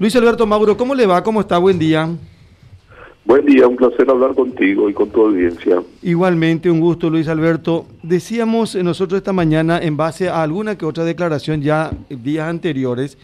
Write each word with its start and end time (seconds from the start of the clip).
Luis 0.00 0.16
Alberto 0.16 0.46
Mauro, 0.46 0.78
¿cómo 0.78 0.94
le 0.94 1.04
va? 1.04 1.22
¿Cómo 1.22 1.42
está? 1.42 1.58
Buen 1.58 1.78
día. 1.78 2.08
Buen 3.26 3.44
día, 3.44 3.68
un 3.68 3.76
placer 3.76 4.08
hablar 4.08 4.34
contigo 4.34 4.88
y 4.88 4.94
con 4.94 5.10
tu 5.10 5.26
audiencia. 5.26 5.82
Igualmente, 6.02 6.70
un 6.70 6.80
gusto, 6.80 7.10
Luis 7.10 7.28
Alberto. 7.28 7.84
Decíamos 8.02 8.74
nosotros 8.76 9.18
esta 9.18 9.34
mañana, 9.34 9.78
en 9.78 9.98
base 9.98 10.30
a 10.30 10.42
alguna 10.42 10.78
que 10.78 10.86
otra 10.86 11.04
declaración 11.04 11.60
ya 11.60 11.90
días 12.08 12.48
anteriores, 12.48 13.18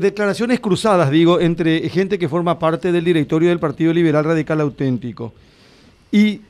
declaraciones 0.00 0.58
cruzadas, 0.58 1.12
digo, 1.12 1.38
entre 1.38 1.88
gente 1.88 2.18
que 2.18 2.28
forma 2.28 2.58
parte 2.58 2.90
del 2.90 3.04
directorio 3.04 3.50
del 3.50 3.60
Partido 3.60 3.92
Liberal 3.92 4.24
Radical 4.24 4.60
Auténtico. 4.62 5.32
Y 6.10 6.40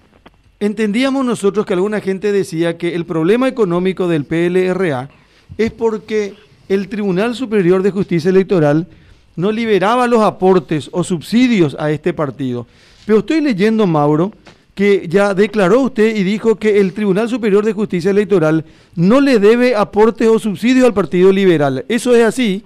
entendíamos 0.58 1.22
nosotros 1.22 1.66
que 1.66 1.74
alguna 1.74 2.00
gente 2.00 2.32
decía 2.32 2.78
que 2.78 2.94
el 2.94 3.04
problema 3.04 3.46
económico 3.46 4.08
del 4.08 4.24
PLRA 4.24 5.10
es 5.58 5.70
porque 5.70 6.45
el 6.68 6.88
Tribunal 6.88 7.34
Superior 7.34 7.82
de 7.82 7.90
Justicia 7.90 8.30
Electoral 8.30 8.86
no 9.36 9.52
liberaba 9.52 10.06
los 10.06 10.22
aportes 10.22 10.88
o 10.92 11.04
subsidios 11.04 11.77
a 11.78 11.91
este 11.91 12.12
partido. 12.12 12.66
Pero 13.06 13.18
estoy 13.20 13.41
leyendo, 13.41 13.86
Mauro, 13.86 14.32
que 14.74 15.08
ya 15.08 15.32
declaró 15.34 15.80
usted 15.80 16.16
y 16.16 16.22
dijo 16.22 16.56
que 16.56 16.80
el 16.80 16.92
Tribunal 16.92 17.28
Superior 17.28 17.64
de 17.64 17.72
Justicia 17.72 18.10
Electoral 18.10 18.64
no 18.94 19.20
le 19.20 19.38
debe 19.38 19.74
aportes 19.74 20.28
o 20.28 20.38
subsidios 20.38 20.86
al 20.86 20.94
Partido 20.94 21.32
Liberal. 21.32 21.84
¿Eso 21.88 22.14
es 22.14 22.24
así? 22.24 22.64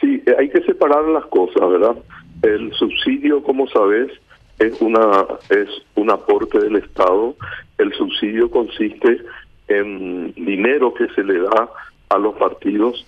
Sí, 0.00 0.22
hay 0.38 0.50
que 0.50 0.60
separar 0.62 1.04
las 1.04 1.24
cosas, 1.26 1.70
¿verdad? 1.70 1.96
El 2.42 2.72
subsidio, 2.74 3.42
como 3.42 3.66
sabes, 3.68 4.10
es 4.58 4.80
una 4.80 5.26
es 5.50 5.68
un 5.94 6.10
aporte 6.10 6.58
del 6.58 6.76
Estado. 6.76 7.34
El 7.78 7.92
subsidio 7.94 8.50
consiste 8.50 9.18
en 9.68 10.32
dinero 10.34 10.92
que 10.94 11.08
se 11.14 11.24
le 11.24 11.38
da 11.40 11.68
a 12.08 12.18
los 12.18 12.34
partidos 12.36 13.06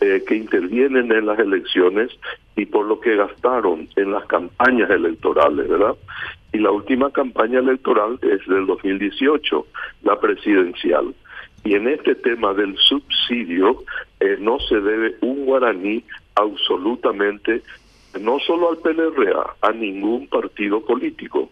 eh, 0.00 0.22
que 0.26 0.36
intervienen 0.36 1.12
en 1.12 1.26
las 1.26 1.38
elecciones 1.38 2.10
y 2.56 2.66
por 2.66 2.86
lo 2.86 3.00
que 3.00 3.16
gastaron 3.16 3.88
en 3.96 4.12
las 4.12 4.24
campañas 4.26 4.90
electorales, 4.90 5.68
¿verdad? 5.68 5.94
Y 6.52 6.58
la 6.58 6.70
última 6.70 7.10
campaña 7.10 7.58
electoral 7.60 8.18
es 8.22 8.46
del 8.46 8.66
2018, 8.66 9.66
la 10.02 10.18
presidencial. 10.18 11.14
Y 11.64 11.74
en 11.74 11.88
este 11.88 12.14
tema 12.14 12.54
del 12.54 12.76
subsidio 12.78 13.84
eh, 14.20 14.36
no 14.40 14.58
se 14.60 14.80
debe 14.80 15.16
un 15.20 15.44
guaraní 15.44 16.02
absolutamente 16.34 17.62
no 18.18 18.38
solo 18.40 18.70
al 18.70 18.78
PLRA, 18.78 19.54
a 19.60 19.72
ningún 19.72 20.26
partido 20.26 20.84
político. 20.84 21.50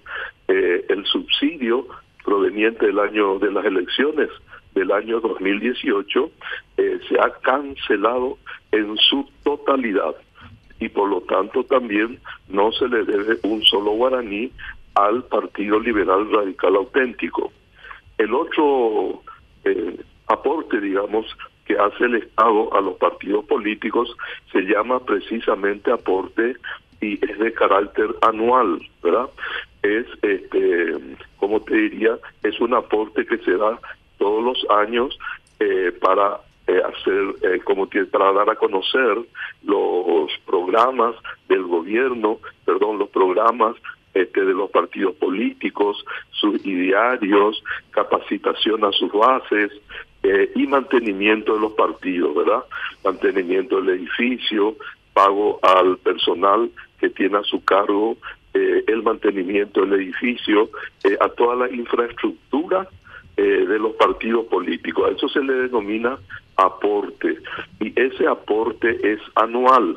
Eh, 0.48 0.84
el 0.88 1.04
subsidio 1.04 1.86
proveniente 2.24 2.86
del 2.86 2.98
año 2.98 3.38
de 3.38 3.50
las 3.52 3.64
elecciones 3.64 4.28
del 4.74 4.92
año 4.92 5.20
2018 5.20 6.30
eh, 6.76 7.00
se 7.08 7.18
ha 7.18 7.30
cancelado 7.40 8.38
en 8.70 8.96
su 8.96 9.28
totalidad 9.42 10.14
y 10.80 10.88
por 10.88 11.08
lo 11.08 11.20
tanto 11.22 11.64
también 11.64 12.20
no 12.48 12.70
se 12.72 12.88
le 12.88 13.04
debe 13.04 13.38
un 13.42 13.62
solo 13.64 13.92
guaraní 13.92 14.52
al 14.94 15.24
Partido 15.24 15.80
Liberal 15.80 16.30
Radical 16.30 16.76
Auténtico. 16.76 17.52
El 18.16 18.34
otro 18.34 19.22
eh, 19.64 19.96
aporte, 20.26 20.80
digamos, 20.80 21.26
que 21.64 21.76
hace 21.78 22.04
el 22.04 22.16
Estado 22.16 22.74
a 22.74 22.80
los 22.80 22.96
partidos 22.96 23.44
políticos 23.44 24.16
se 24.52 24.62
llama 24.62 25.00
precisamente 25.00 25.92
aporte 25.92 26.56
y 27.00 27.14
es 27.24 27.38
de 27.38 27.52
carácter 27.52 28.14
anual, 28.22 28.80
¿verdad? 29.02 29.28
Es, 29.82 30.06
este, 30.22 30.94
como 31.36 31.60
te 31.60 31.74
diría, 31.74 32.18
es 32.42 32.60
un 32.60 32.74
aporte 32.74 33.24
que 33.26 33.38
se 33.38 33.56
da 33.56 33.78
todos 34.18 34.42
los 34.42 34.70
años 34.70 35.16
eh, 35.60 35.92
para 36.00 36.40
eh, 36.66 36.82
hacer, 36.84 37.34
eh, 37.42 37.60
como 37.64 37.88
para 38.10 38.32
dar 38.32 38.50
a 38.50 38.56
conocer 38.56 39.18
los 39.64 40.30
programas 40.44 41.14
del 41.48 41.62
gobierno, 41.62 42.40
perdón, 42.64 42.98
los 42.98 43.08
programas 43.08 43.76
este, 44.14 44.44
de 44.44 44.52
los 44.52 44.70
partidos 44.70 45.14
políticos, 45.14 46.04
sus 46.30 46.64
idearios, 46.66 47.62
capacitación 47.90 48.84
a 48.84 48.92
sus 48.92 49.12
bases 49.12 49.70
eh, 50.22 50.50
y 50.56 50.66
mantenimiento 50.66 51.54
de 51.54 51.60
los 51.60 51.72
partidos, 51.72 52.34
¿verdad? 52.34 52.64
Mantenimiento 53.04 53.80
del 53.80 54.00
edificio, 54.00 54.76
pago 55.12 55.60
al 55.62 55.98
personal 55.98 56.70
que 57.00 57.10
tiene 57.10 57.38
a 57.38 57.44
su 57.44 57.64
cargo 57.64 58.16
el 58.86 59.02
mantenimiento 59.02 59.82
del 59.82 59.94
edificio, 59.94 60.70
a 61.20 61.28
toda 61.30 61.56
la 61.66 61.70
infraestructura 61.74 62.88
eh, 63.40 63.66
de 63.68 63.78
los 63.78 63.94
partidos 63.94 64.46
políticos. 64.46 65.08
A 65.08 65.14
eso 65.14 65.28
se 65.28 65.40
le 65.40 65.52
denomina 65.52 66.18
aporte 66.56 67.38
y 67.78 67.92
ese 67.94 68.26
aporte 68.26 68.98
es 69.12 69.20
anual. 69.36 69.96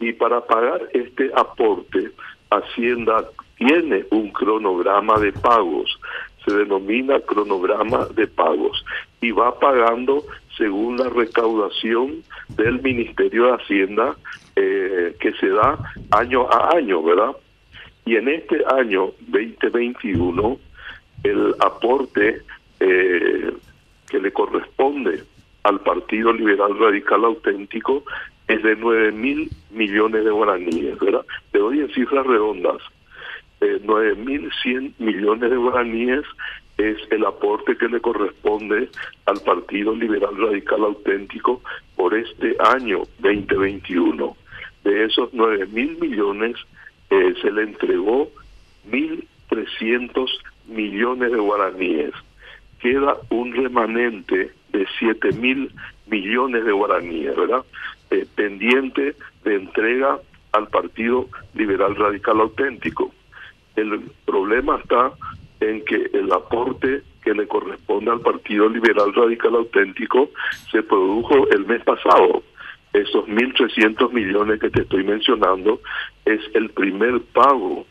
Y 0.00 0.12
para 0.14 0.40
pagar 0.40 0.80
este 0.92 1.30
aporte, 1.36 2.10
Hacienda 2.50 3.24
tiene 3.56 4.04
un 4.10 4.32
cronograma 4.32 5.16
de 5.20 5.32
pagos, 5.32 5.96
se 6.44 6.54
denomina 6.54 7.20
cronograma 7.20 8.06
de 8.06 8.26
pagos 8.26 8.84
y 9.20 9.30
va 9.30 9.58
pagando 9.60 10.24
según 10.56 10.96
la 10.96 11.08
recaudación 11.08 12.24
del 12.56 12.82
Ministerio 12.82 13.46
de 13.46 13.52
Hacienda 13.52 14.16
eh, 14.56 15.14
que 15.20 15.32
se 15.34 15.50
da 15.50 15.78
año 16.10 16.50
a 16.50 16.76
año, 16.76 17.00
¿verdad? 17.00 17.36
Y 18.06 18.14
en 18.14 18.28
este 18.28 18.62
año 18.72 19.10
2021 19.26 20.58
el 21.24 21.54
aporte 21.58 22.40
eh, 22.78 23.52
que 24.08 24.20
le 24.20 24.32
corresponde 24.32 25.24
al 25.64 25.80
Partido 25.80 26.32
Liberal 26.32 26.78
Radical 26.78 27.24
Auténtico 27.24 28.04
es 28.46 28.62
de 28.62 28.76
9 28.76 29.10
mil 29.10 29.50
millones 29.70 30.24
de 30.24 30.30
guaraníes, 30.30 30.96
¿verdad? 31.00 31.26
Te 31.50 31.58
doy 31.58 31.80
en 31.80 31.92
cifras 31.92 32.24
redondas. 32.24 32.80
Eh, 33.60 33.80
9 33.82 34.14
mil 34.14 34.52
100 34.62 34.94
millones 34.98 35.50
de 35.50 35.56
guaraníes 35.56 36.24
es 36.78 36.98
el 37.10 37.24
aporte 37.24 37.76
que 37.76 37.88
le 37.88 38.00
corresponde 38.00 38.88
al 39.24 39.40
Partido 39.40 39.96
Liberal 39.96 40.36
Radical 40.36 40.84
Auténtico 40.84 41.60
por 41.96 42.14
este 42.14 42.54
año 42.60 43.02
2021. 43.18 44.36
De 44.84 45.04
esos 45.06 45.30
9 45.32 45.66
mil 45.72 45.98
millones 45.98 46.54
eh, 47.10 47.34
se 47.40 47.50
le 47.50 47.62
entregó 47.62 48.30
1.300 48.88 50.28
millones 50.66 51.32
de 51.32 51.38
guaraníes 51.38 52.12
queda 52.80 53.16
un 53.30 53.52
remanente 53.52 54.52
de 54.70 54.86
7 54.98 55.32
mil 55.32 55.72
millones 56.06 56.64
de 56.64 56.72
guaraníes, 56.72 57.36
¿verdad? 57.36 57.64
Eh, 58.10 58.26
pendiente 58.34 59.16
de 59.44 59.54
entrega 59.56 60.18
al 60.52 60.68
Partido 60.68 61.26
Liberal 61.54 61.96
Radical 61.96 62.40
Auténtico. 62.40 63.12
El 63.74 64.00
problema 64.24 64.78
está 64.78 65.12
en 65.60 65.84
que 65.84 66.10
el 66.12 66.32
aporte 66.32 67.02
que 67.22 67.34
le 67.34 67.48
corresponde 67.48 68.10
al 68.10 68.20
Partido 68.20 68.68
Liberal 68.68 69.12
Radical 69.14 69.56
Auténtico 69.56 70.30
se 70.70 70.82
produjo 70.82 71.48
el 71.50 71.66
mes 71.66 71.82
pasado. 71.82 72.42
Esos 72.92 73.26
1.300 73.26 74.12
millones 74.12 74.60
que 74.60 74.70
te 74.70 74.82
estoy 74.82 75.02
mencionando 75.04 75.80
es 76.26 76.40
el 76.54 76.70
primer 76.70 77.20
pago 77.32 77.86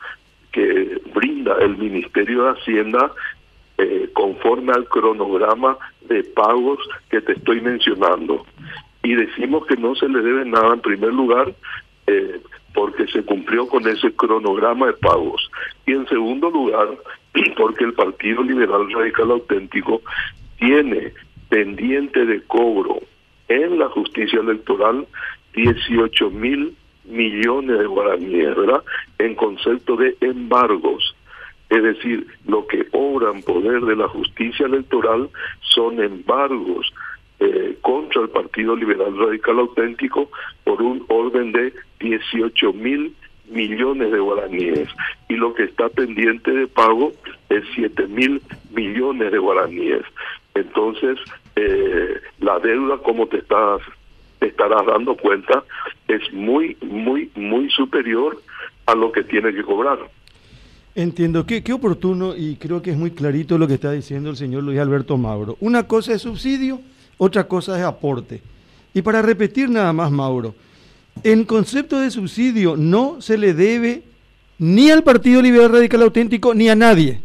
que 0.52 1.02
brinda 1.14 1.58
el 1.60 1.78
Ministerio 1.78 2.44
de 2.44 2.52
Hacienda 2.52 3.12
eh, 3.78 4.10
conforme 4.14 4.72
al 4.74 4.88
cronograma 4.88 5.78
de 6.08 6.24
pagos 6.24 6.80
que 7.10 7.22
te 7.22 7.34
estoy 7.34 7.62
mencionando. 7.62 8.46
Y 9.04 9.16
decimos 9.16 9.66
que 9.66 9.78
no 9.78 9.96
se 9.96 10.08
le 10.08 10.22
debe 10.22 10.46
nada 10.46 10.74
en 10.74 10.82
primer 10.82 11.14
lugar 11.14 11.54
eh, 12.08 12.40
porque 12.74 13.08
se 13.08 13.24
cumplió 13.24 13.68
con 13.68 13.88
ese 13.88 14.14
cronograma 14.14 14.88
de 14.88 14.94
pagos. 14.94 15.50
Y 15.86 15.94
en 15.94 16.08
segundo 16.08 16.50
lugar, 16.50 16.90
porque 17.58 17.86
el 17.86 17.94
Partido 17.94 18.44
Liberal 18.44 18.92
Radical 18.92 19.32
Auténtico 19.32 20.02
tiene 20.58 21.14
pendiente 21.50 22.26
de 22.26 22.42
cobro 22.44 23.00
en 23.48 23.80
la 23.80 23.90
justicia 23.90 24.40
electoral 24.40 25.06
18 25.54 26.30
mil 26.32 26.76
millones 27.08 27.80
de 27.80 27.86
guaraníes, 27.86 28.56
¿verdad? 28.56 28.84
En 29.18 29.36
concepto 29.36 29.96
de 29.96 30.16
embargos. 30.22 31.16
Es 31.70 31.82
decir, 31.82 32.28
lo 32.46 32.68
que 32.68 32.88
obra 32.92 33.32
en 33.32 33.42
poder 33.42 33.82
de 33.82 33.96
la 33.96 34.08
justicia 34.08 34.66
electoral 34.66 35.30
son 35.62 36.02
embargos 36.02 36.94
eh, 37.40 37.78
contra 37.82 38.22
el 38.22 38.30
Partido 38.30 38.76
Liberal 38.76 39.18
Radical 39.18 39.60
Auténtico 39.60 40.30
por 40.64 40.82
un 40.82 41.04
orden 41.10 41.52
de 41.52 41.74
18 42.00 42.74
mil 42.74 43.14
millones 43.50 44.12
de 44.12 44.20
guaraníes 44.20 44.90
y 45.28 45.36
lo 45.36 45.54
que 45.54 45.64
está 45.64 45.90
pendiente 45.90 46.52
de 46.52 46.68
pago 46.68 47.12
es 47.50 47.64
7 47.76 48.08
mil 48.08 48.42
millones 48.72 49.32
de 49.32 49.38
guaraníes. 49.38 50.04
Entonces, 50.54 51.20
eh, 51.56 52.22
la 52.40 52.60
deuda, 52.60 52.98
como 53.00 53.28
te 53.28 53.38
estás 53.38 53.82
te 54.40 54.48
estarás 54.48 54.86
dando 54.86 55.16
cuenta, 55.16 55.64
es 56.08 56.22
muy, 56.34 56.78
muy, 56.82 57.32
muy 57.36 57.70
superior 57.70 58.42
a 58.86 58.96
lo 58.96 59.12
que 59.12 59.24
tiene 59.24 59.54
que 59.54 59.64
cobrar. 59.64 60.00
Entiendo, 60.96 61.46
qué, 61.46 61.62
qué 61.62 61.74
oportuno 61.74 62.36
y 62.36 62.56
creo 62.56 62.82
que 62.82 62.92
es 62.92 62.98
muy 62.98 63.12
clarito 63.12 63.58
lo 63.58 63.68
que 63.68 63.74
está 63.74 63.92
diciendo 63.92 64.30
el 64.30 64.38
señor 64.38 64.64
Luis 64.64 64.80
Alberto 64.80 65.18
Mauro. 65.18 65.58
Una 65.60 65.88
cosa 65.88 66.14
es 66.14 66.22
subsidio, 66.22 66.80
otra 67.18 67.48
cosa 67.48 67.78
es 67.78 67.84
aporte. 67.84 68.42
Y 68.94 69.02
para 69.02 69.22
repetir 69.22 69.70
nada 69.70 69.92
más, 69.92 70.10
Mauro, 70.10 70.56
en 71.24 71.44
concepto 71.44 72.00
de 72.00 72.12
subsidio 72.12 72.76
no 72.78 73.22
se 73.22 73.38
le 73.38 73.54
debe 73.54 74.04
ni 74.58 74.90
al 74.90 75.04
Partido 75.04 75.42
Liberal 75.42 75.72
Radical 75.72 76.02
Auténtico 76.04 76.54
ni 76.54 76.70
a 76.70 76.76
nadie. 76.76 77.22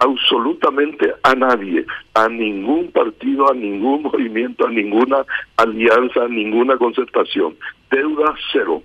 Absolutamente 0.00 1.12
a 1.22 1.34
nadie, 1.34 1.84
a 2.14 2.26
ningún 2.26 2.90
partido, 2.90 3.50
a 3.50 3.54
ningún 3.54 4.02
movimiento, 4.10 4.66
a 4.66 4.70
ninguna 4.70 5.24
alianza, 5.56 6.24
a 6.24 6.28
ninguna 6.28 6.76
concertación. 6.78 7.54
Deuda 7.90 8.34
cero. 8.52 8.82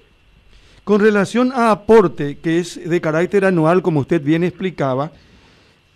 Con 0.84 1.00
relación 1.00 1.52
a 1.54 1.72
aporte, 1.72 2.38
que 2.40 2.60
es 2.60 2.88
de 2.88 3.02
carácter 3.02 3.46
anual, 3.46 3.82
como 3.82 4.02
usted 4.02 4.22
bien 4.22 4.44
explicaba, 4.44 5.12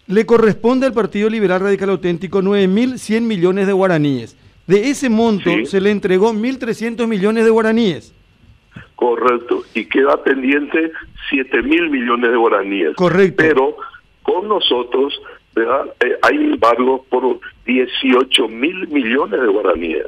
le 0.08 0.26
corresponde 0.26 0.88
al 0.88 0.94
Partido 0.94 1.30
Liberal 1.30 1.60
Radical 1.60 1.92
Auténtico 1.92 2.42
9.100 2.42 3.22
millones 3.22 3.68
de 3.68 3.74
guaraníes. 3.74 4.38
De 4.66 4.90
ese 4.90 5.10
monto 5.10 5.52
se 5.66 5.82
le 5.82 5.92
entregó 5.92 6.32
1.300 6.34 7.08
millones 7.08 7.44
de 7.44 7.52
guaraníes. 7.52 8.16
Correcto, 8.96 9.64
y 9.74 9.86
queda 9.86 10.24
pendiente 10.24 10.92
7.000 11.32 11.90
millones 11.90 12.32
de 12.32 12.38
guaraníes. 12.38 12.96
Correcto. 12.96 13.36
Pero 13.38 13.76
con 14.30 14.48
nosotros 14.48 15.20
¿verdad? 15.56 15.94
Eh, 16.00 16.16
hay 16.22 16.36
embargo 16.36 17.06
por 17.10 17.40
18 17.66 18.48
mil 18.48 18.88
millones 18.88 19.42
de 19.42 19.48
guaraníes. 19.48 20.08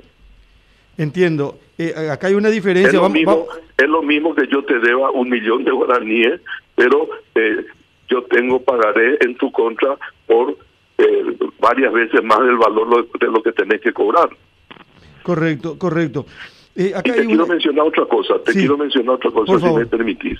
Entiendo. 0.97 1.57
Eh, 1.77 1.93
acá 2.11 2.27
hay 2.27 2.35
una 2.35 2.49
diferencia. 2.49 2.89
Es 2.89 2.93
lo, 2.93 3.09
mismo, 3.09 3.47
es 3.77 3.89
lo 3.89 4.01
mismo 4.03 4.35
que 4.35 4.47
yo 4.47 4.63
te 4.63 4.79
deba 4.79 5.11
un 5.11 5.29
millón 5.29 5.63
de 5.63 5.71
guaraníes, 5.71 6.41
pero 6.75 7.09
eh, 7.35 7.65
yo 8.07 8.23
tengo 8.23 8.61
pagaré 8.61 9.17
en 9.21 9.35
tu 9.35 9.51
contra 9.51 9.97
por 10.27 10.57
varias 11.59 11.91
veces 11.91 12.23
más 12.23 12.39
del 12.39 12.57
valor 12.57 13.07
de 13.19 13.27
lo 13.27 13.41
que 13.41 13.51
tenés 13.53 13.81
que 13.81 13.91
cobrar. 13.91 14.29
Correcto, 15.23 15.77
correcto. 15.79 16.25
Eh, 16.75 16.93
y 16.97 17.01
te 17.01 17.25
quiero 17.25 17.47
mencionar 17.47 17.85
otra 17.85 18.05
cosa, 18.05 18.35
te 18.45 18.53
quiero 18.53 18.77
mencionar 18.77 19.15
otra 19.15 19.31
cosa, 19.31 19.59
si 19.59 19.73
me 19.73 19.85
permitís. 19.85 20.39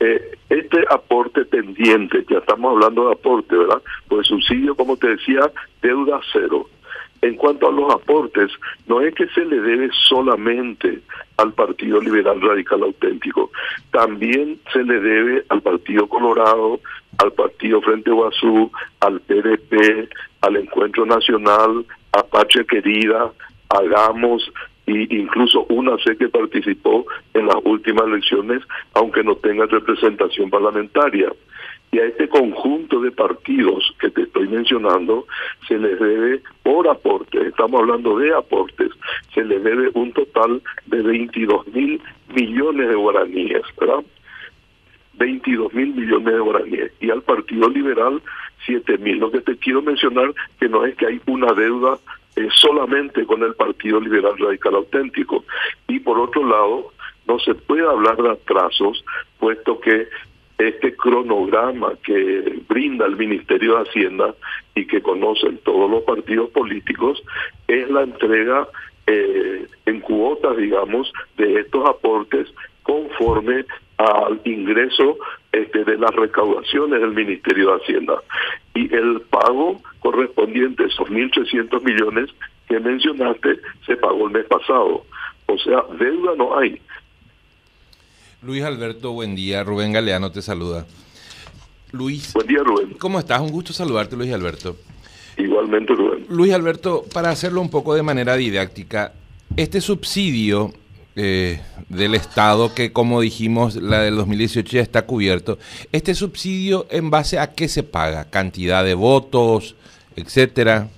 Eh, 0.00 0.36
este 0.50 0.84
aporte 0.90 1.44
pendiente, 1.46 2.24
ya 2.28 2.38
estamos 2.38 2.72
hablando 2.72 3.06
de 3.06 3.12
aporte, 3.12 3.56
¿verdad? 3.56 3.82
Pues 4.08 4.26
subsidio, 4.26 4.74
como 4.74 4.96
te 4.96 5.08
decía, 5.08 5.50
deuda 5.80 6.20
cero. 6.32 6.68
En 7.22 7.36
cuanto 7.36 7.68
a 7.68 7.72
los 7.72 7.94
aportes, 7.94 8.50
no 8.86 9.00
es 9.00 9.14
que 9.14 9.28
se 9.28 9.44
le 9.44 9.60
debe 9.60 9.88
solamente 10.08 11.00
al 11.36 11.52
Partido 11.52 12.00
Liberal 12.00 12.40
Radical 12.40 12.82
Auténtico, 12.82 13.50
también 13.92 14.58
se 14.72 14.82
le 14.82 15.00
debe 15.00 15.44
al 15.48 15.62
Partido 15.62 16.08
Colorado, 16.08 16.80
al 17.18 17.32
Partido 17.32 17.80
Frente 17.80 18.10
Guazú, 18.10 18.70
al 19.00 19.20
PDP, 19.20 20.08
al 20.40 20.56
Encuentro 20.56 21.06
Nacional, 21.06 21.86
a 22.12 22.22
Patria 22.24 22.64
Querida, 22.64 23.32
Hagamos, 23.68 24.42
y 24.94 25.08
incluso 25.10 25.64
una 25.68 25.96
sé 25.98 26.16
que 26.16 26.28
participó 26.28 27.06
en 27.34 27.46
las 27.46 27.56
últimas 27.64 28.06
elecciones, 28.06 28.62
aunque 28.94 29.22
no 29.22 29.36
tenga 29.36 29.66
representación 29.66 30.50
parlamentaria. 30.50 31.32
Y 31.90 31.98
a 31.98 32.06
este 32.06 32.28
conjunto 32.28 33.00
de 33.00 33.10
partidos 33.10 33.94
que 34.00 34.10
te 34.10 34.22
estoy 34.22 34.48
mencionando 34.48 35.26
se 35.68 35.78
les 35.78 35.98
debe 36.00 36.40
por 36.62 36.88
aporte, 36.88 37.46
estamos 37.46 37.80
hablando 37.82 38.18
de 38.18 38.34
aportes, 38.34 38.90
se 39.34 39.44
les 39.44 39.62
debe 39.62 39.90
un 39.94 40.12
total 40.12 40.62
de 40.86 41.02
22 41.02 41.66
mil 41.68 42.00
millones 42.34 42.88
de 42.88 42.94
guaraníes, 42.94 43.62
¿verdad? 43.78 44.02
22 45.14 45.74
mil 45.74 45.94
millones 45.94 46.32
de 46.32 46.40
guaraníes. 46.40 46.92
Y 47.00 47.10
al 47.10 47.22
Partido 47.22 47.68
Liberal, 47.68 48.22
7 48.66 48.98
mil. 48.98 49.18
Lo 49.18 49.30
que 49.30 49.40
te 49.40 49.56
quiero 49.56 49.82
mencionar 49.82 50.32
que 50.58 50.68
no 50.68 50.84
es 50.84 50.94
que 50.96 51.06
hay 51.06 51.20
una 51.26 51.52
deuda 51.52 51.98
eh, 52.36 52.48
solamente 52.54 53.24
con 53.26 53.42
el 53.42 53.54
Partido 53.54 54.00
Liberal 54.00 54.38
Radical 54.38 54.76
Auténtico. 54.76 55.44
Y 55.88 56.00
por 56.00 56.18
otro 56.18 56.46
lado, 56.46 56.92
no 57.26 57.38
se 57.38 57.54
puede 57.54 57.86
hablar 57.86 58.16
de 58.16 58.30
atrasos, 58.30 59.04
puesto 59.38 59.80
que 59.80 60.08
este 60.58 60.94
cronograma 60.94 61.94
que 62.04 62.60
brinda 62.68 63.06
el 63.06 63.16
Ministerio 63.16 63.76
de 63.76 63.82
Hacienda 63.82 64.34
y 64.74 64.86
que 64.86 65.02
conocen 65.02 65.58
todos 65.58 65.90
los 65.90 66.02
partidos 66.04 66.50
políticos 66.50 67.22
es 67.66 67.90
la 67.90 68.02
entrega 68.02 68.68
eh, 69.06 69.66
en 69.86 70.00
cuotas, 70.00 70.56
digamos, 70.56 71.12
de 71.36 71.60
estos 71.60 71.88
aportes 71.88 72.48
conforme 72.82 73.64
al 73.98 74.40
ingreso 74.44 75.18
este, 75.52 75.84
de 75.84 75.98
las 75.98 76.14
recaudaciones 76.14 77.00
del 77.00 77.12
Ministerio 77.12 77.70
de 77.70 77.82
Hacienda. 77.82 78.14
Y 78.74 78.94
el 78.94 79.20
pago 79.22 79.80
correspondiente, 80.00 80.84
esos 80.84 81.08
1.300 81.08 81.82
millones 81.82 82.30
que 82.68 82.80
mencionaste, 82.80 83.58
se 83.86 83.96
pagó 83.96 84.26
el 84.26 84.32
mes 84.32 84.46
pasado. 84.46 85.04
O 85.46 85.58
sea, 85.58 85.82
deuda 85.98 86.34
no 86.36 86.58
hay. 86.58 86.80
Luis 88.42 88.64
Alberto, 88.64 89.12
buen 89.12 89.34
día. 89.34 89.62
Rubén 89.62 89.92
Galeano 89.92 90.32
te 90.32 90.42
saluda. 90.42 90.86
Luis. 91.92 92.32
Buen 92.32 92.46
día, 92.46 92.60
Rubén. 92.64 92.94
¿Cómo 92.98 93.18
estás? 93.18 93.40
Un 93.40 93.50
gusto 93.50 93.72
saludarte, 93.72 94.16
Luis 94.16 94.32
Alberto. 94.32 94.76
Igualmente, 95.36 95.94
Rubén. 95.94 96.26
Luis 96.28 96.52
Alberto, 96.52 97.04
para 97.12 97.30
hacerlo 97.30 97.60
un 97.60 97.70
poco 97.70 97.94
de 97.94 98.02
manera 98.02 98.34
didáctica, 98.34 99.12
este 99.56 99.80
subsidio 99.80 100.72
eh, 101.16 101.60
del 101.88 102.14
Estado, 102.14 102.74
que 102.74 102.92
como 102.92 103.20
dijimos, 103.20 103.76
la 103.76 104.00
del 104.02 104.16
2018 104.16 104.76
ya 104.76 104.82
está 104.82 105.06
cubierto. 105.06 105.58
¿Este 105.92 106.14
subsidio 106.14 106.86
en 106.90 107.10
base 107.10 107.38
a 107.38 107.54
qué 107.54 107.68
se 107.68 107.82
paga? 107.82 108.30
¿Cantidad 108.30 108.84
de 108.84 108.94
votos, 108.94 109.76
etcétera? 110.16 110.88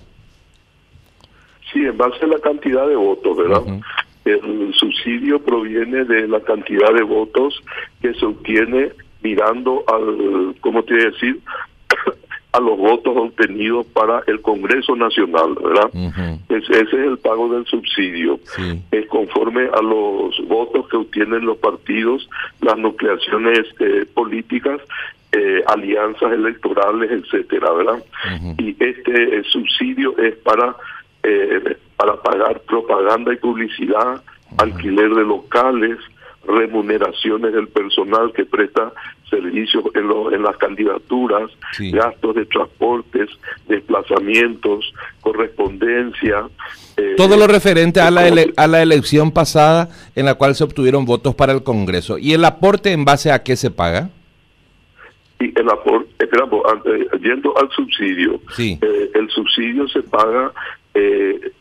Sí, 1.71 1.79
en 1.79 1.97
base 1.97 2.23
a 2.23 2.27
la 2.27 2.39
cantidad 2.39 2.87
de 2.87 2.95
votos, 2.95 3.37
¿verdad? 3.37 3.63
El 4.23 4.73
subsidio 4.73 5.39
proviene 5.39 6.05
de 6.05 6.27
la 6.27 6.39
cantidad 6.39 6.93
de 6.93 7.03
votos 7.03 7.61
que 8.01 8.13
se 8.13 8.25
obtiene 8.25 8.91
mirando 9.21 9.83
al, 9.87 10.55
¿cómo 10.61 10.83
te 10.83 10.93
voy 10.93 11.03
a 11.03 11.09
decir? 11.09 11.39
A 12.55 12.59
los 12.59 12.77
votos 12.77 13.15
obtenidos 13.17 13.85
para 13.87 14.23
el 14.27 14.41
Congreso 14.41 14.95
Nacional, 14.95 15.55
¿verdad? 15.61 15.89
ese 16.49 16.81
es 16.81 16.93
el 16.93 17.17
pago 17.17 17.49
del 17.53 17.65
subsidio. 17.65 18.39
Es 18.91 19.07
conforme 19.07 19.63
a 19.63 19.81
los 19.81 20.35
votos 20.47 20.87
que 20.89 20.97
obtienen 20.97 21.45
los 21.45 21.57
partidos, 21.57 22.29
las 22.61 22.77
nucleaciones 22.77 23.67
eh, 23.79 24.05
políticas, 24.13 24.79
eh, 25.33 25.63
alianzas 25.67 26.31
electorales, 26.31 27.11
etcétera, 27.11 27.73
¿verdad? 27.73 28.03
Y 28.57 28.75
este 28.79 29.43
subsidio 29.43 30.17
es 30.17 30.35
para 30.37 30.75
eh, 31.23 31.77
para 31.97 32.21
pagar 32.21 32.59
propaganda 32.61 33.33
y 33.33 33.37
publicidad, 33.37 34.21
alquiler 34.57 35.09
de 35.13 35.23
locales, 35.23 35.97
remuneraciones 36.47 37.53
del 37.53 37.67
personal 37.67 38.31
que 38.33 38.45
presta 38.45 38.91
servicios 39.29 39.83
en, 39.95 40.09
en 40.33 40.43
las 40.43 40.57
candidaturas, 40.57 41.49
gastos 41.79 42.35
de 42.35 42.45
transportes, 42.45 43.29
desplazamientos, 43.67 44.93
correspondencia. 45.21 46.47
Eh, 46.97 47.15
Todo 47.17 47.35
lo 47.35 47.47
referente 47.47 47.99
a 47.99 48.11
la, 48.11 48.31
a 48.55 48.67
la 48.67 48.81
elección 48.81 49.31
pasada 49.31 49.89
en 50.15 50.25
la 50.25 50.35
cual 50.35 50.55
se 50.55 50.63
obtuvieron 50.63 51.05
votos 51.05 51.35
para 51.35 51.53
el 51.53 51.63
Congreso. 51.63 52.17
¿Y 52.17 52.33
el 52.33 52.45
aporte 52.45 52.91
en 52.91 53.03
base 53.05 53.31
a 53.31 53.43
qué 53.43 53.55
se 53.55 53.71
paga? 53.71 54.09
Y 55.39 55.59
el 55.59 55.69
aporte, 55.69 56.09
esperamos, 56.19 56.61
yendo 57.21 57.57
al 57.57 57.69
subsidio, 57.71 58.39
eh, 58.57 59.11
el 59.13 59.29
subsidio 59.29 59.87
se 59.89 60.01
paga 60.03 60.53
eh, 60.93 61.51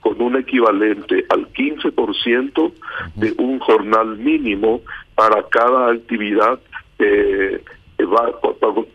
con 0.00 0.20
un 0.20 0.36
equivalente 0.36 1.24
al 1.28 1.52
15% 1.52 2.72
de 3.16 3.34
un 3.38 3.58
jornal 3.58 4.16
mínimo 4.18 4.80
para 5.14 5.42
cada 5.48 5.92
actividad 5.92 6.60
eh, 6.98 7.62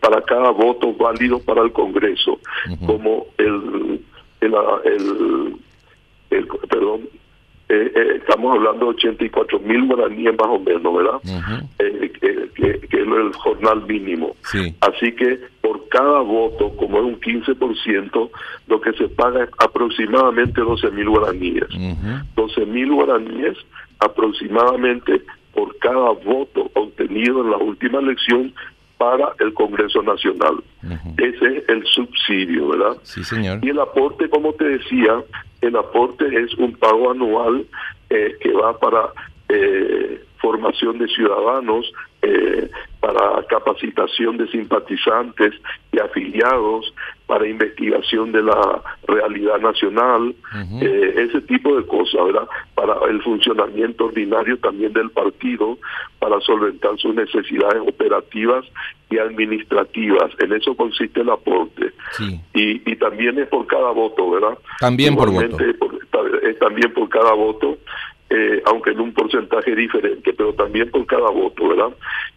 para 0.00 0.22
cada 0.22 0.50
voto 0.50 0.94
válido 0.94 1.38
para 1.40 1.62
el 1.62 1.72
Congreso, 1.72 2.38
como 2.86 3.26
el, 3.36 4.00
el, 4.40 5.56
el, 6.30 6.46
perdón, 6.68 7.02
eh, 7.68 7.92
eh, 7.94 8.16
estamos 8.16 8.54
hablando 8.54 8.86
de 8.86 8.90
84 8.92 9.58
mil 9.60 9.86
guaraníes 9.86 10.34
más 10.38 10.48
o 10.48 10.58
menos, 10.58 10.94
¿verdad? 10.94 11.20
Eh, 11.78 12.12
que, 12.20 12.50
es 12.60 12.92
el 12.92 13.32
jornal 13.34 13.86
mínimo. 13.86 14.36
Así 14.80 15.12
que 15.12 15.40
cada 15.94 16.22
voto, 16.22 16.74
como 16.76 16.98
es 16.98 17.04
un 17.04 17.20
15%, 17.20 18.30
lo 18.66 18.80
que 18.80 18.92
se 18.94 19.08
paga 19.10 19.44
es 19.44 19.50
aproximadamente 19.58 20.60
12 20.60 20.90
mil 20.90 21.08
guaraníes. 21.08 21.68
12 22.34 22.66
mil 22.66 22.92
guaraníes 22.92 23.56
aproximadamente 24.00 25.22
por 25.54 25.78
cada 25.78 26.10
voto 26.10 26.68
obtenido 26.74 27.42
en 27.42 27.50
la 27.52 27.58
última 27.58 28.00
elección 28.00 28.52
para 28.98 29.34
el 29.38 29.54
Congreso 29.54 30.02
Nacional. 30.02 30.64
Ese 31.16 31.58
es 31.58 31.68
el 31.68 31.86
subsidio, 31.86 32.70
¿verdad? 32.70 32.96
Sí, 33.04 33.22
señor. 33.22 33.60
Y 33.62 33.68
el 33.68 33.78
aporte, 33.78 34.28
como 34.28 34.52
te 34.54 34.64
decía, 34.64 35.22
el 35.60 35.76
aporte 35.76 36.26
es 36.26 36.52
un 36.54 36.72
pago 36.72 37.12
anual 37.12 37.64
eh, 38.10 38.34
que 38.40 38.52
va 38.52 38.76
para 38.80 39.12
eh, 39.48 40.24
formación 40.38 40.98
de 40.98 41.06
ciudadanos, 41.06 41.92
eh, 42.22 42.68
para 43.04 43.42
capacitación 43.48 44.38
de 44.38 44.48
simpatizantes 44.48 45.52
y 45.92 45.98
afiliados, 45.98 46.94
para 47.26 47.46
investigación 47.46 48.32
de 48.32 48.42
la 48.42 48.80
realidad 49.06 49.58
nacional, 49.60 50.34
ese 50.80 51.42
tipo 51.42 51.76
de 51.76 51.86
cosas, 51.86 52.24
¿verdad? 52.24 52.48
para 52.74 52.94
el 53.10 53.22
funcionamiento 53.22 54.06
ordinario 54.06 54.58
también 54.58 54.94
del 54.94 55.10
partido, 55.10 55.76
para 56.18 56.40
solventar 56.40 56.98
sus 56.98 57.14
necesidades 57.14 57.82
operativas 57.86 58.64
y 59.10 59.18
administrativas. 59.18 60.30
En 60.38 60.54
eso 60.54 60.74
consiste 60.74 61.20
el 61.20 61.28
aporte. 61.28 61.92
Y, 62.54 62.90
y 62.90 62.96
también 62.96 63.38
es 63.38 63.48
por 63.48 63.66
cada 63.66 63.90
voto, 63.90 64.30
¿verdad? 64.30 64.58
También 64.80 65.14
por 65.14 65.30
voto. 65.30 65.58
es 66.42 66.58
también 66.58 66.90
por 66.94 67.10
cada 67.10 67.34
voto. 67.34 67.76
Eh, 68.36 68.60
aunque 68.66 68.90
en 68.90 68.98
un 68.98 69.12
porcentaje 69.12 69.76
diferente, 69.76 70.32
pero 70.32 70.52
también 70.54 70.90
por 70.90 71.06
cada 71.06 71.30
voto, 71.30 71.68
¿verdad? 71.68 71.94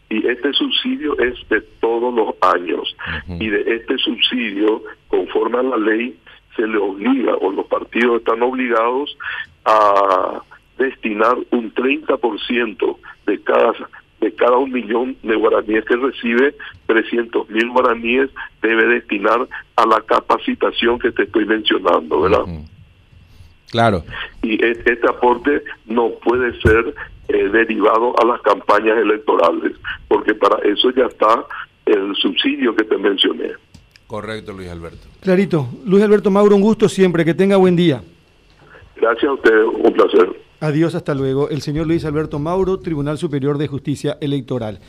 Y 0.10 0.28
este 0.28 0.54
subsidio 0.54 1.18
es 1.18 1.34
de 1.50 1.60
todos 1.82 2.14
los 2.14 2.36
años. 2.54 2.96
Y 3.40 3.50
de 3.50 3.62
este 3.62 3.98
subsidio, 3.98 4.84
conforme 5.08 5.58
a 5.58 5.64
la 5.64 5.78
ley, 5.78 6.16
se 6.56 6.68
le 6.68 6.78
obliga, 6.78 7.34
o 7.38 7.52
los 7.52 7.66
partidos 7.66 8.18
están 8.18 8.44
obligados 8.44 9.18
a 9.66 10.44
destinar 10.78 11.36
un 11.50 11.74
30% 11.74 12.98
de 13.26 13.42
cada 13.42 13.74
de 14.20 14.34
cada 14.34 14.58
un 14.58 14.72
millón 14.72 15.16
de 15.22 15.36
guaraníes 15.36 15.86
que 15.86 15.96
recibe, 15.96 16.56
300 16.88 17.50
mil 17.50 17.70
guaraníes 17.70 18.30
debe 18.64 18.88
destinar 18.88 19.48
a 19.76 19.86
la 19.86 20.02
capacitación 20.02 20.98
que 21.00 21.12
te 21.12 21.24
estoy 21.24 21.46
mencionando, 21.46 22.22
¿verdad? 22.22 22.46
Claro. 23.72 24.04
Y 24.42 24.64
este 24.64 25.08
aporte 25.08 25.64
no 25.86 26.12
puede 26.24 26.60
ser 26.62 26.96
eh, 27.28 27.50
derivado 27.50 28.16
a 28.22 28.26
las 28.26 28.42
campañas 28.42 28.98
electorales, 28.98 29.74
porque 30.08 30.34
para 30.34 30.58
eso 30.68 30.92
ya 30.92 31.06
está 31.06 31.46
el 31.86 32.16
subsidio 32.16 32.76
que 32.76 32.84
te 32.84 32.98
mencioné. 32.98 33.52
Correcto, 34.08 34.54
Luis 34.54 34.70
Alberto. 34.70 35.08
Clarito. 35.20 35.68
Luis 35.86 36.04
Alberto 36.04 36.32
Mauro, 36.32 36.56
un 36.56 36.62
gusto 36.62 36.88
siempre. 36.88 37.26
Que 37.26 37.34
tenga 37.34 37.58
buen 37.58 37.76
día. 37.76 38.02
Gracias 38.96 39.26
a 39.26 39.34
usted, 39.34 39.64
un 39.64 39.94
placer. 39.94 40.48
Adiós, 40.60 40.96
hasta 40.96 41.14
luego. 41.14 41.50
El 41.50 41.62
señor 41.62 41.86
Luis 41.86 42.04
Alberto 42.06 42.40
Mauro, 42.40 42.80
Tribunal 42.80 43.18
Superior 43.18 43.58
de 43.58 43.68
Justicia 43.68 44.18
Electoral. 44.22 44.80